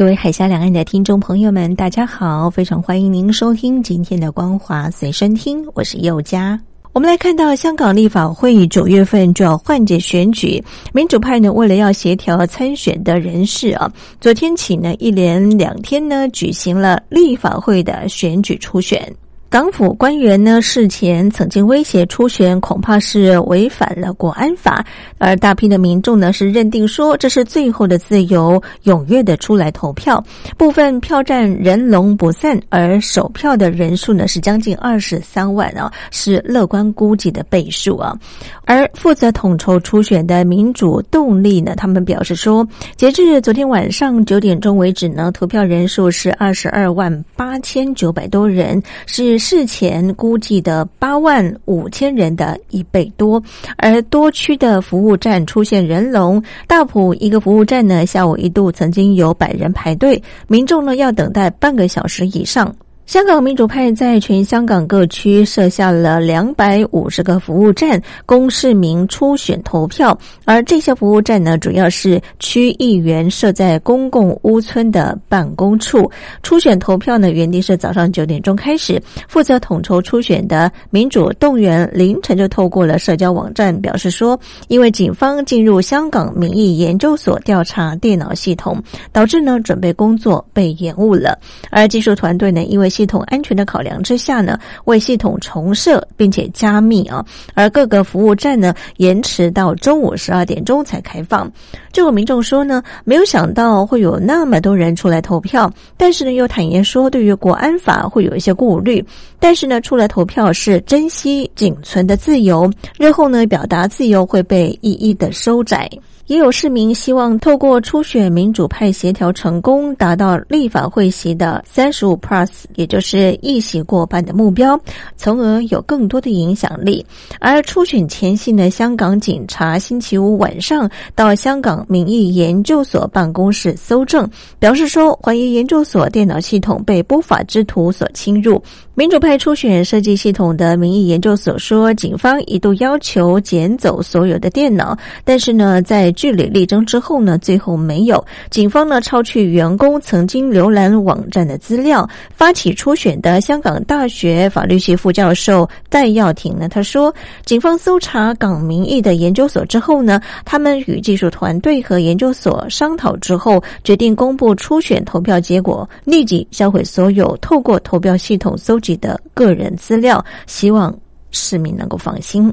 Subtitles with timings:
[0.00, 2.48] 各位海峡两岸的听众朋友们，大家好！
[2.48, 6.58] 非常欢迎您收听今天的光华随身听，我是佑佳。
[6.94, 19.06] 我们来看到香港立法会九月份就要换届选举，民主派呢为了要协调参选的人士啊，昨天起呢一连两天呢举行了立法会的选举初选。
[19.50, 24.84] 港府官员呢事前曾经威胁初选，恐怕是违反了国安法，
[25.18, 30.24] 而大批的民众呢是认定说这是最后的自由，踊跃的出来投票，
[30.56, 38.16] 部分票站人龙不散，而首票的人数呢是将近二十三万啊，是乐观估计的倍数啊。
[38.64, 42.64] 而负责统筹初选的民主动力呢，他们表示说，
[42.94, 49.39] 截至昨天晚上九点钟为止呢，投票人数是二十二万八千九百多人，是。
[49.40, 53.42] 事前估计的八万五千人的一倍多，
[53.78, 62.72] 而多区的服务站出现人龙，大埔一个服务站呢，下午一度曾经有百人排队，民众呢要等待半个小时以上。
[63.10, 70.16] 香港民主派在全香港各区设下了两百五十个服务站，供市民初选投票。
[70.44, 76.08] 而这些服务站呢，主要是区议员设在公共屋村的办公处。
[76.44, 79.02] 初选投票呢，原定是早上九点钟开始。
[79.26, 84.38] 负责统筹初选的民主动员凌晨就透过了社交网站表示说，
[84.68, 91.36] 因为警方进入香港民意研究所调查电脑系统，导致呢准备工作被延误了。
[91.72, 101.50] 而技术团队呢，因为系统安全的考量之下呢，为系统重设并且加密啊，而各个服务站呢延迟到中午十二点钟才开放。
[101.94, 109.02] 就有民众说呢，没有想到会有那么多人出来投票，但是呢又坦言说，对于国安法会有一些顾虑，
[109.38, 115.88] 但是呢出来投票是珍惜仅存的自由，日后呢表达自由会被一一的收窄。
[116.30, 124.80] 也有市民希望透过初选民主派协调成功，达到立法会席的三十五 plus，也就是一席过半的目标，
[125.16, 127.04] 从而有更多的影响力。
[127.40, 134.30] 而初选前夕呢，香港警察星期五晚上到香港民意研究所办公室搜证，
[134.60, 138.62] 表示说怀疑研究所电脑系统被不法之徒所侵入。
[139.00, 144.94] 民主派初选设计系统的民意研究所说，警方一度要求捡走所有的电脑，
[145.24, 148.22] 但是呢，在据理力争之后呢，最后没有。
[148.50, 152.06] 警方呢抄去员工曾经浏览网站的资料。
[152.34, 157.10] 发起初选的香港大学法律系副教授戴耀廷呢，他说，
[157.46, 170.96] 警方搜查港民意的研究所之后呢，他们与技术团队和研究所商讨之后，决定公布初选投票结果，立即销毁所有透过投票系统搜集的个人资料，希望
[171.30, 172.52] 市民能够放心。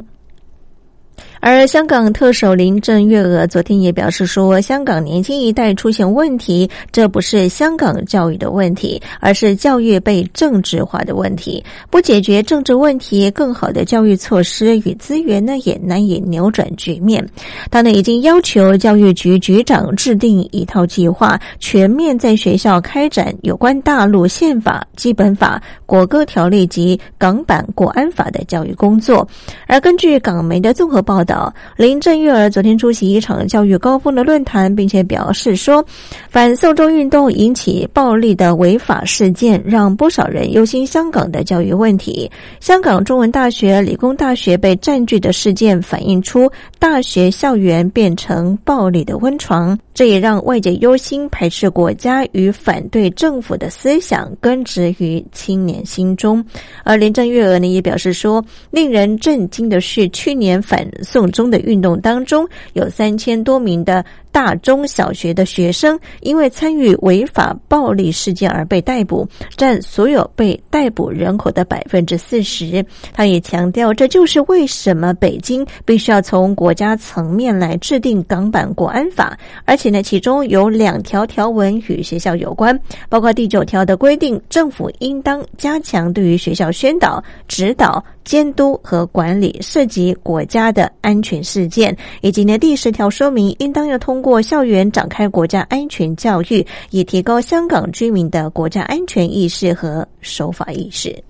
[1.40, 11.64] 而香港特首林郑月娥昨天也表示说，香港年轻一代出现问题，这不是香港教育的问题，而是教育被政治化的问题。
[11.92, 17.24] 不解决政治问题，更好的教育措施与资源呢，也难以扭转局面。
[17.70, 29.28] 他呢已经要求教育局局长制定一套计划，全面在学校开展有关大陆宪法、基本法、国歌条例及港版国安法的教育工作。
[29.68, 31.27] 而根据港媒的综合报道。
[31.28, 35.86] 道林郑月娥昨天出席一场教育高峰的论坛，并且表示说，
[36.30, 42.32] 反送中运动引起暴力的违法事件，让不少人忧心香港的教育问题。
[42.60, 46.50] 香港中文大学、理工大学被占据的事件，反映出
[46.80, 49.78] 大学校园变成暴力的温床。
[49.94, 56.46] 这也让外界忧心排斥国家与反对政府的思想根植于青年心中。
[56.84, 64.06] 而林郑月娥呢也表示说，令人震惊的是，去年反送中的运动当中，有三千多名的。
[64.38, 72.86] 大中小学的学生因为参与违法暴力事件而被逮捕，占所有被逮捕人口的百分之四十。
[73.12, 79.36] 他也强调，这就是为什么北京必须要从国家层面来制定港版国安法，
[79.66, 82.80] 而且呢，其中有两条条文与学校有关，
[83.10, 94.27] 包括第九条的规定，政府应当加强对于学校宣导、指导、监督和管理涉及国家的安全事件，以及呢第十条说明，应当要通过。
[94.28, 101.24] 过校园展开国家安全教育，以提高香港居民的国家安全意识和守法意识。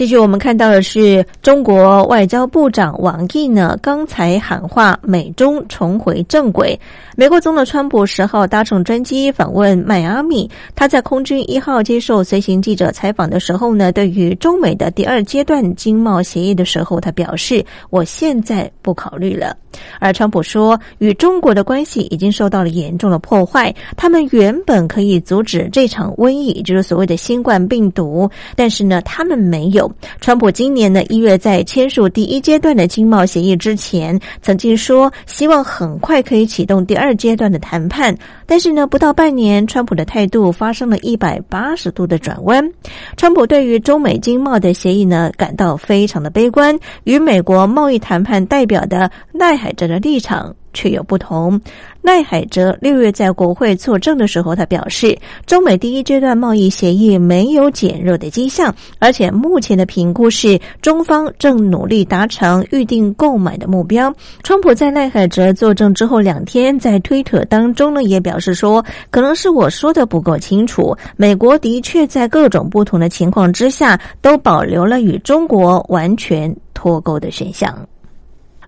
[0.00, 6.80] 继续，我们看到的是中国外交部长王毅呢，刚才喊话美中重回正轨。
[7.16, 19.54] 美国总统川普十号搭乘专机访问迈阿密，他在空军一号接受随行记者采访的时候呢，对于中美的第二阶段经贸协议的时候，他表示：“我现在不考虑了。”
[20.00, 29.89] 而川普说，与中国的关系已经受到了严重的破坏，他们原本可以阻止这场瘟疫，就是所谓的新冠病毒，但是呢，他们没有。
[30.20, 38.16] 川普今年的一月在签署第一阶段的经贸协议之前，曾经说希望很快可以启动第二阶段的谈判。
[38.46, 42.68] 但是呢，不到半年，川普的态度发生了一百八十度的转弯。
[43.16, 50.54] 川普对于中美经贸的协议呢，感到非常的悲观，与美国贸易谈判代表的赖海哲的立场。
[50.72, 51.60] 却有不同。
[52.02, 64.12] 赖海哲六月在国会作证的时候，他表示，中美第一阶段贸易协议没有减弱的迹象，而且目前的评估是中方正努力达成预定购买的目标。
[64.42, 70.96] 川普在赖海哲作证之后两天，在推特当中呢，也表示说，可能是我说的不够清楚。
[71.16, 77.76] 美国的确在各种不同的情况之下，都保留了与中国完全脱钩的选项。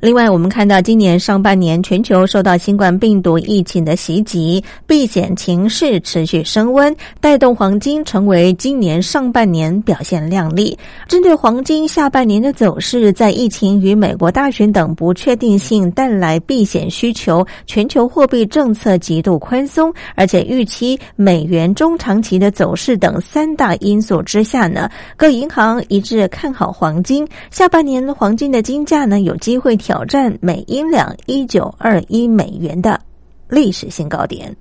[0.03, 10.77] 另外，我们看到今年上半年全球受到新冠病毒疫情的袭击，避险情势持续升温，带动黄金成为今年上半年表现亮丽。
[11.07, 27.25] 针对黄金下半年的走势，在疫情与美国大选等不确定性带来避险需求，全球货币政策极度宽松，而且预期美元中长期的走势等三大因素之下呢，各银行一致看好黄金。
[27.53, 29.92] 下半年黄金的金价呢，有机会调。
[29.93, 32.99] 挑战每英两一九二一美元的
[33.47, 34.57] 历史新高点。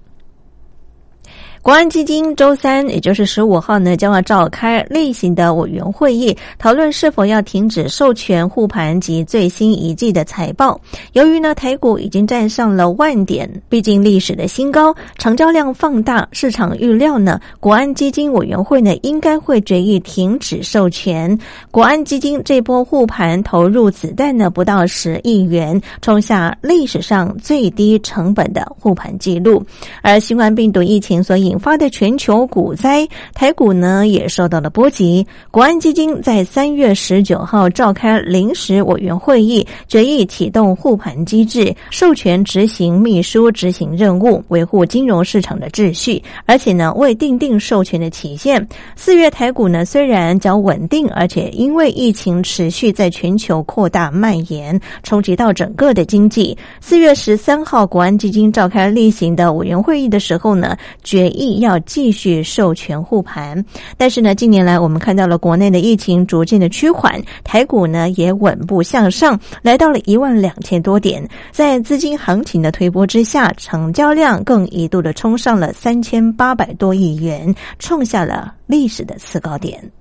[1.63, 10.81] 国安基金周三，也就是十五号呢，将要召开例行的委员会议，讨论是否要停止授权护盘及最新一季的财报。
[11.13, 21.37] 由于呢，台股已经站上了万点，毕竟历史的新高，成交量放大，市场预料呢，国安基金委员会呢应该会决议停止授权。
[21.69, 29.63] 国安基金这波护盘投入子弹呢不到十亿元，创下历史上最低成本的护盘记录。
[30.01, 35.27] 而新冠病毒疫情所引引发的全球股灾，台股呢也受到了波及。
[35.51, 46.23] 国安基金在三月十九号召开临时委员会议，决议启动护盘机制，授权执行秘书执行任务，维护金融市场的秩序。
[46.45, 48.65] 而且呢，未定定授权的期限。
[48.95, 56.57] 四月台股呢虽然较稳定，而且因为疫情持续在全球扩大蔓延，冲击到整个的经济。
[56.79, 61.40] 四月十三号，国安基金召开例行的委员会议的时候呢，决议。
[61.59, 63.63] 要继续授权护盘，
[63.97, 80.00] 但是呢，近年来我们看到了国内的疫情逐渐的趋缓，台股呢也稳步向上，来到了一万两千多点，在资金行情的推波之下，成交量更一度的冲上了三千八百多亿元，创下了历史的次高点。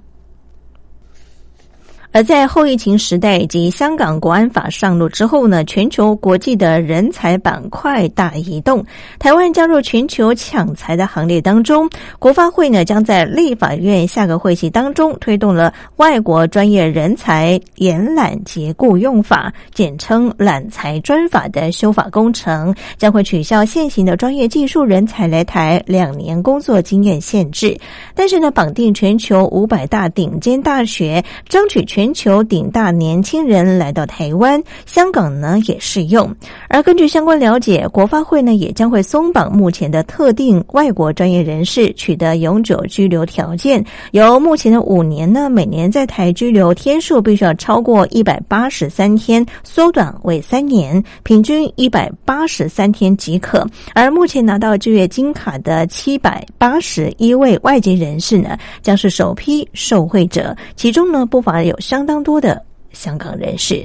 [2.12, 8.84] 而在后疫情时代以及香港国安法上路之后呢，全球国际的人才板块大移动，
[9.20, 11.88] 台湾加入全球抢才的行列当中。
[12.18, 27.78] 国发会呢将在立法院下个会期当中推动了外国专业人才延揽及雇用法，简称揽才专法的修法工程，将会取消现行的专业技术人才来台两年工作经验限制，
[28.16, 31.99] 但是呢，绑定全球五百大顶尖大学，争取全。
[32.00, 36.34] 全球顶大年轻人来到台湾、香港呢，也适用。
[36.70, 53.62] 而根据相关了解，国发会呢也将会松绑目前的特定外国专业人士取得永久居留条件，由目前的五年呢，每年在台居留天数必须要超过一百八十三天，缩短为三年，平均一百八十三天即可。
[53.92, 61.78] 而目前拿到就业金卡的七百八十一位外籍人士呢，将是首批受惠者，其中呢不乏有。
[61.90, 63.84] 相当多的香港人士，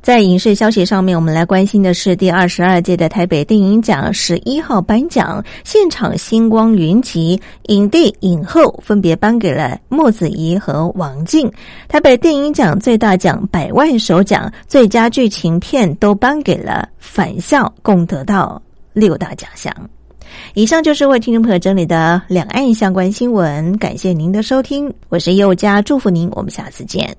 [0.00, 11.52] 在影视消息上面，我们来关心的是第二十二届的台北电影奖十一号颁奖现场，星光云集，影帝影后分别颁给了莫子仪和王静。
[11.86, 18.62] 台北电影奖最大奖百万首奖最佳剧情片都颁给了返校，共得到
[18.94, 19.70] 六大奖项。
[20.54, 27.16] 以上就是为听众朋友整理的两岸相关新闻，感谢您的收听，我是佑佳，祝福您，我们下次见。